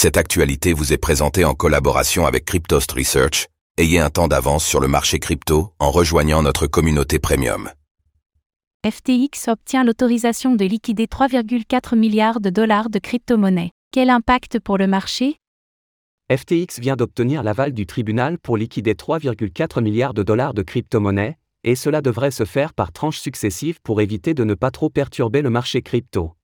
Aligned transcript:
Cette 0.00 0.16
actualité 0.16 0.74
vous 0.74 0.92
est 0.92 0.96
présentée 0.96 1.44
en 1.44 1.54
collaboration 1.54 2.24
avec 2.24 2.44
Cryptost 2.44 2.92
Research. 2.92 3.48
Ayez 3.78 3.98
un 3.98 4.10
temps 4.10 4.28
d'avance 4.28 4.64
sur 4.64 4.78
le 4.78 4.86
marché 4.86 5.18
crypto 5.18 5.72
en 5.80 5.90
rejoignant 5.90 6.40
notre 6.40 6.68
communauté 6.68 7.18
premium. 7.18 7.68
FTX 8.88 9.48
obtient 9.48 9.82
l'autorisation 9.82 10.54
de 10.54 10.64
liquider 10.64 11.06
3,4 11.06 11.96
milliards 11.96 12.38
de 12.38 12.48
dollars 12.48 12.90
de 12.90 13.00
crypto-monnaies. 13.00 13.72
Quel 13.90 14.10
impact 14.10 14.60
pour 14.60 14.78
le 14.78 14.86
marché? 14.86 15.34
FTX 16.30 16.78
vient 16.78 16.94
d'obtenir 16.94 17.42
l'aval 17.42 17.72
du 17.72 17.84
tribunal 17.84 18.38
pour 18.38 18.56
liquider 18.56 18.94
3,4 18.94 19.82
milliards 19.82 20.14
de 20.14 20.22
dollars 20.22 20.54
de 20.54 20.62
crypto-monnaies, 20.62 21.38
et 21.64 21.74
cela 21.74 22.02
devrait 22.02 22.30
se 22.30 22.44
faire 22.44 22.72
par 22.72 22.92
tranches 22.92 23.18
successives 23.18 23.80
pour 23.82 24.00
éviter 24.00 24.32
de 24.32 24.44
ne 24.44 24.54
pas 24.54 24.70
trop 24.70 24.90
perturber 24.90 25.42
le 25.42 25.50
marché 25.50 25.82
crypto. 25.82 26.34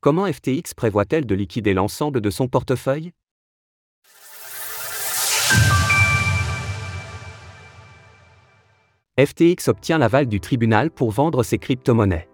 Comment 0.00 0.32
FTX 0.32 0.74
prévoit-elle 0.76 1.26
de 1.26 1.34
liquider 1.34 1.74
l'ensemble 1.74 2.20
de 2.20 2.30
son 2.30 2.46
portefeuille? 2.46 3.10
FTX 9.18 9.66
obtient 9.66 9.98
l'aval 9.98 10.26
du 10.28 10.38
tribunal 10.38 10.92
pour 10.92 11.10
vendre 11.10 11.42
ses 11.42 11.58
crypto-monnaies. 11.58 12.28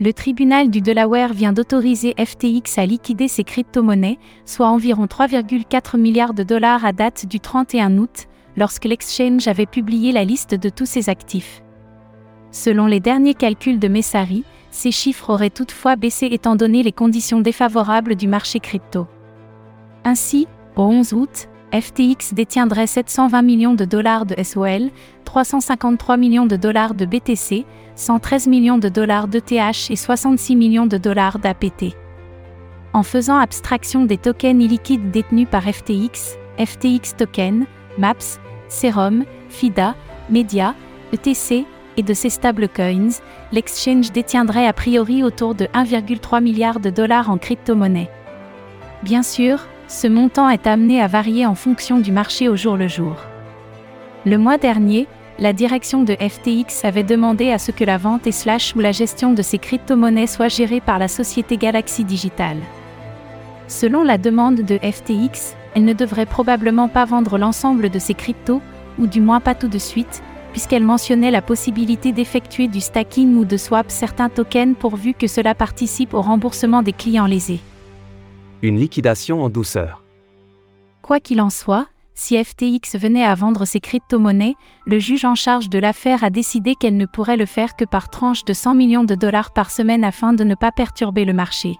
Le 0.00 0.14
tribunal 0.14 0.70
du 0.70 0.80
Delaware 0.80 1.34
vient 1.34 1.52
d'autoriser 1.52 2.14
FTX 2.18 2.78
à 2.78 2.86
liquider 2.86 3.28
ses 3.28 3.44
crypto-monnaies, 3.44 4.18
soit 4.46 4.68
environ 4.68 5.04
3,4 5.04 5.98
milliards 6.00 6.32
de 6.32 6.42
dollars 6.42 6.86
à 6.86 6.92
date 6.92 7.26
du 7.26 7.38
31 7.38 7.98
août, 7.98 8.28
lorsque 8.56 8.86
l'exchange 8.86 9.46
avait 9.46 9.66
publié 9.66 10.10
la 10.10 10.24
liste 10.24 10.54
de 10.54 10.70
tous 10.70 10.86
ses 10.86 11.10
actifs. 11.10 11.62
Selon 12.50 12.86
les 12.86 13.00
derniers 13.00 13.34
calculs 13.34 13.78
de 13.78 13.88
Messari, 13.88 14.44
ces 14.72 14.90
chiffres 14.90 15.30
auraient 15.30 15.50
toutefois 15.50 15.94
baissé 15.96 16.26
étant 16.32 16.56
donné 16.56 16.82
les 16.82 16.92
conditions 16.92 17.40
défavorables 17.40 18.16
du 18.16 18.26
marché 18.26 18.58
crypto. 18.58 19.06
Ainsi, 20.04 20.48
au 20.74 20.82
11 20.82 21.12
août, 21.12 21.48
FTX 21.72 22.34
détiendrait 22.34 22.86
720 22.86 23.42
millions 23.42 23.74
de 23.74 23.84
dollars 23.84 24.26
de 24.26 24.34
SOL, 24.42 24.90
353 25.24 26.16
millions 26.16 26.46
de 26.46 26.56
dollars 26.56 26.94
de 26.94 27.04
BTC, 27.04 27.64
113 27.94 28.48
millions 28.48 28.78
de 28.78 28.88
dollars 28.88 29.28
d'ETH 29.28 29.90
et 29.90 29.96
66 29.96 30.56
millions 30.56 30.86
de 30.86 30.96
dollars 30.96 31.38
d'APT. 31.38 31.94
En 32.94 33.02
faisant 33.02 33.38
abstraction 33.38 34.04
des 34.04 34.18
tokens 34.18 34.62
illiquides 34.62 35.10
détenus 35.10 35.48
par 35.50 35.62
FTX, 35.62 36.36
FTX 36.58 37.16
Token, 37.16 37.66
MAPS, 37.98 38.40
Serum, 38.68 39.24
FIDA, 39.48 39.94
Media, 40.30 40.74
ETC, 41.12 41.66
et 41.96 42.02
de 42.02 42.14
ses 42.14 42.30
stablecoins, 42.30 43.20
l'exchange 43.52 44.12
détiendrait 44.12 44.66
a 44.66 44.72
priori 44.72 45.22
autour 45.22 45.54
de 45.54 45.66
1,3 45.66 46.42
milliard 46.42 46.80
de 46.80 46.90
dollars 46.90 47.30
en 47.30 47.38
crypto-monnaie. 47.38 48.10
Bien 49.02 49.22
sûr, 49.22 49.66
ce 49.88 50.06
montant 50.06 50.48
est 50.48 50.66
amené 50.66 51.00
à 51.02 51.06
varier 51.06 51.46
en 51.46 51.54
fonction 51.54 51.98
du 51.98 52.12
marché 52.12 52.48
au 52.48 52.56
jour 52.56 52.76
le 52.76 52.88
jour. 52.88 53.16
Le 54.24 54.38
mois 54.38 54.58
dernier, 54.58 55.06
la 55.38 55.52
direction 55.52 56.04
de 56.04 56.14
FTX 56.14 56.84
avait 56.84 57.02
demandé 57.02 57.50
à 57.50 57.58
ce 57.58 57.72
que 57.72 57.84
la 57.84 57.98
vente 57.98 58.26
et 58.26 58.32
slash 58.32 58.74
ou 58.76 58.80
la 58.80 58.92
gestion 58.92 59.32
de 59.32 59.42
ces 59.42 59.58
crypto-monnaies 59.58 60.26
soit 60.26 60.48
gérée 60.48 60.80
par 60.80 60.98
la 60.98 61.08
société 61.08 61.56
Galaxy 61.56 62.04
Digital. 62.04 62.58
Selon 63.66 64.04
la 64.04 64.18
demande 64.18 64.60
de 64.60 64.78
FTX, 64.78 65.56
elle 65.74 65.84
ne 65.84 65.94
devrait 65.94 66.26
probablement 66.26 66.88
pas 66.88 67.04
vendre 67.04 67.38
l'ensemble 67.38 67.90
de 67.90 67.98
ses 67.98 68.14
cryptos, 68.14 68.60
ou 68.98 69.06
du 69.06 69.20
moins 69.20 69.40
pas 69.40 69.54
tout 69.54 69.68
de 69.68 69.78
suite, 69.78 70.22
puisqu'elle 70.52 70.84
mentionnait 70.84 71.30
la 71.30 71.42
possibilité 71.42 72.12
d'effectuer 72.12 72.68
du 72.68 72.80
stacking 72.80 73.36
ou 73.36 73.44
de 73.44 73.56
swap 73.56 73.90
certains 73.90 74.28
tokens 74.28 74.76
pourvu 74.78 75.12
que 75.14 75.26
cela 75.26 75.54
participe 75.54 76.14
au 76.14 76.22
remboursement 76.22 76.82
des 76.82 76.92
clients 76.92 77.26
lésés 77.26 77.60
une 78.62 78.78
liquidation 78.78 79.42
en 79.42 79.50
douceur. 79.50 80.02
Quoi 81.02 81.18
qu'il 81.18 81.40
en 81.40 81.50
soit, 81.50 81.88
si 82.14 82.42
FTX 82.42 82.96
venait 82.96 83.24
à 83.24 83.34
vendre 83.34 83.64
ses 83.64 83.80
crypto-monnaies, 83.80 84.54
le 84.86 84.98
juge 85.00 85.24
en 85.24 85.34
charge 85.34 85.68
de 85.68 85.78
l'affaire 85.78 86.22
a 86.22 86.30
décidé 86.30 86.76
qu'elle 86.76 86.96
ne 86.96 87.06
pourrait 87.06 87.36
le 87.36 87.46
faire 87.46 87.74
que 87.74 87.84
par 87.84 88.08
tranche 88.08 88.44
de 88.44 88.52
100 88.52 88.74
millions 88.74 89.04
de 89.04 89.16
dollars 89.16 89.52
par 89.52 89.70
semaine 89.70 90.04
afin 90.04 90.32
de 90.32 90.44
ne 90.44 90.54
pas 90.54 90.70
perturber 90.70 91.24
le 91.24 91.32
marché. 91.32 91.76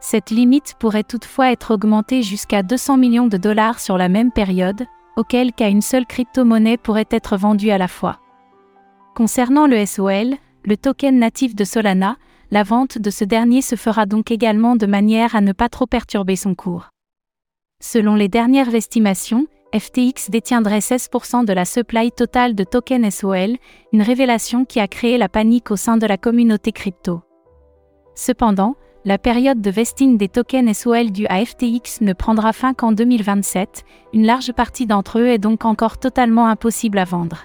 Cette 0.00 0.30
limite 0.30 0.74
pourrait 0.80 1.04
toutefois 1.04 1.52
être 1.52 1.72
augmentée 1.72 2.22
jusqu'à 2.22 2.62
200 2.62 2.96
millions 2.96 3.28
de 3.28 3.36
dollars 3.36 3.78
sur 3.78 3.96
la 3.96 4.08
même 4.08 4.32
période, 4.32 4.84
auquel 5.16 5.52
cas 5.52 5.70
une 5.70 5.82
seule 5.82 6.06
crypto-monnaie 6.06 6.76
pourrait 6.76 7.08
être 7.10 7.36
vendue 7.36 7.70
à 7.70 7.78
la 7.78 7.88
fois. 7.88 8.20
Concernant 9.14 9.66
le 9.66 9.84
SOL, 9.86 10.34
le 10.64 10.76
token 10.76 11.18
natif 11.18 11.54
de 11.54 11.64
Solana, 11.64 12.16
la 12.50 12.62
vente 12.62 12.98
de 12.98 13.10
ce 13.10 13.24
dernier 13.24 13.62
se 13.62 13.76
fera 13.76 14.06
donc 14.06 14.30
également 14.30 14.76
de 14.76 14.86
manière 14.86 15.36
à 15.36 15.40
ne 15.40 15.52
pas 15.52 15.68
trop 15.68 15.86
perturber 15.86 16.36
son 16.36 16.54
cours. 16.54 16.90
Selon 17.82 18.14
les 18.14 18.28
dernières 18.28 18.74
estimations, 18.74 19.46
FTX 19.74 20.30
détiendrait 20.30 20.78
16% 20.78 21.44
de 21.44 21.52
la 21.52 21.64
supply 21.64 22.12
totale 22.12 22.54
de 22.54 22.64
tokens 22.64 23.12
SOL, 23.12 23.56
une 23.92 24.02
révélation 24.02 24.64
qui 24.64 24.78
a 24.78 24.86
créé 24.86 25.18
la 25.18 25.28
panique 25.28 25.70
au 25.70 25.76
sein 25.76 25.96
de 25.96 26.06
la 26.06 26.16
communauté 26.16 26.70
crypto. 26.70 27.22
Cependant, 28.14 28.76
la 29.04 29.18
période 29.18 29.60
de 29.60 29.70
vesting 29.70 30.16
des 30.16 30.28
tokens 30.28 30.74
SOL 30.74 31.10
du 31.10 31.26
à 31.26 31.44
FTX 31.44 32.00
ne 32.00 32.14
prendra 32.14 32.54
fin 32.54 32.72
qu'en 32.72 32.92
2027, 32.92 33.84
une 34.14 34.24
large 34.24 34.52
partie 34.52 34.86
d'entre 34.86 35.18
eux 35.18 35.26
est 35.26 35.38
donc 35.38 35.66
encore 35.66 35.98
totalement 35.98 36.46
impossible 36.46 36.98
à 36.98 37.04
vendre. 37.04 37.44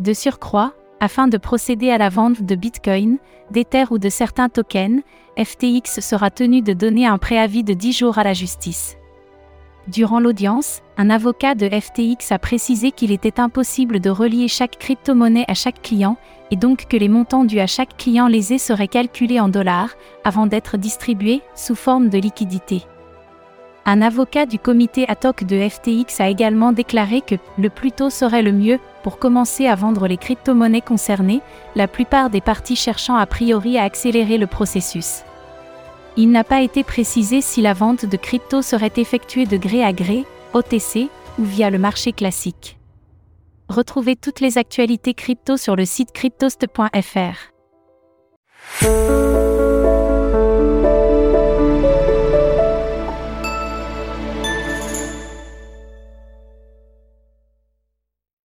De 0.00 0.12
surcroît, 0.12 0.74
afin 0.98 1.28
de 1.28 1.36
procéder 1.36 1.90
à 1.90 1.98
la 1.98 2.08
vente 2.08 2.42
de 2.42 2.54
Bitcoin, 2.56 3.18
d'Ether 3.52 3.84
ou 3.90 3.98
de 3.98 4.08
certains 4.08 4.48
tokens, 4.48 5.02
FTX 5.38 6.00
sera 6.00 6.30
tenu 6.30 6.62
de 6.62 6.72
donner 6.72 7.06
un 7.06 7.18
préavis 7.18 7.62
de 7.62 7.74
10 7.74 7.92
jours 7.92 8.18
à 8.18 8.24
la 8.24 8.32
justice. 8.32 8.96
Durant 9.88 10.18
l'audience, 10.18 10.82
un 10.96 11.10
avocat 11.10 11.54
de 11.54 11.68
FTX 11.68 12.32
a 12.32 12.40
précisé 12.40 12.90
qu'il 12.90 13.12
était 13.12 13.38
impossible 13.38 14.00
de 14.00 14.10
relier 14.10 14.48
chaque 14.48 14.78
crypto-monnaie 14.78 15.44
à 15.46 15.54
chaque 15.54 15.80
client, 15.80 16.16
et 16.50 16.56
donc 16.56 16.86
que 16.88 16.96
les 16.96 17.08
montants 17.08 17.44
dus 17.44 17.60
à 17.60 17.68
chaque 17.68 17.96
client 17.96 18.26
lésé 18.26 18.58
seraient 18.58 18.88
calculés 18.88 19.38
en 19.38 19.48
dollars, 19.48 19.90
avant 20.24 20.46
d'être 20.46 20.76
distribués, 20.76 21.40
sous 21.54 21.76
forme 21.76 22.08
de 22.08 22.18
liquidité. 22.18 22.82
Un 23.84 24.02
avocat 24.02 24.46
du 24.46 24.58
comité 24.58 25.08
ad 25.08 25.24
hoc 25.24 25.44
de 25.44 25.68
FTX 25.68 26.20
a 26.20 26.28
également 26.28 26.72
déclaré 26.72 27.20
que 27.20 27.36
le 27.56 27.70
plus 27.70 27.92
tôt 27.92 28.10
serait 28.10 28.42
le 28.42 28.50
mieux 28.50 28.80
pour 29.04 29.20
commencer 29.20 29.68
à 29.68 29.76
vendre 29.76 30.08
les 30.08 30.16
crypto-monnaies 30.16 30.80
concernées, 30.80 31.42
la 31.76 31.86
plupart 31.86 32.28
des 32.28 32.40
parties 32.40 32.74
cherchant 32.74 33.14
a 33.14 33.26
priori 33.26 33.78
à 33.78 33.84
accélérer 33.84 34.38
le 34.38 34.48
processus. 34.48 35.22
Il 36.18 36.30
n'a 36.30 36.44
pas 36.44 36.62
été 36.62 36.82
précisé 36.82 37.42
si 37.42 37.60
la 37.60 37.74
vente 37.74 38.06
de 38.06 38.16
crypto 38.16 38.62
serait 38.62 38.92
effectuée 38.96 39.44
de 39.44 39.58
gré 39.58 39.84
à 39.84 39.92
gré, 39.92 40.24
OTC, 40.54 41.10
ou 41.38 41.44
via 41.44 41.68
le 41.68 41.78
marché 41.78 42.12
classique. 42.12 42.78
Retrouvez 43.68 44.16
toutes 44.16 44.40
les 44.40 44.56
actualités 44.56 45.12
crypto 45.12 45.58
sur 45.58 45.76
le 45.76 45.84
site 45.84 46.12
cryptost.fr. 46.12 47.52